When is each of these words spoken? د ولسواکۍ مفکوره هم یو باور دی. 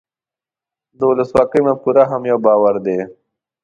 د 0.97 0.99
ولسواکۍ 1.09 1.61
مفکوره 1.67 2.03
هم 2.11 2.21
یو 2.31 2.37
باور 2.45 2.75
دی. 2.85 2.99